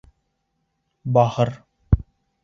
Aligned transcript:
Бахыр!.. 1.17 1.51